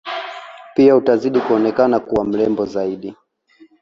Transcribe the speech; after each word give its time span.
Pia 0.75 0.95
utazidi 0.95 1.39
kuonekana 1.41 1.99
kuwa 1.99 2.25
mrembo 2.25 2.65
zaidi 2.65 3.15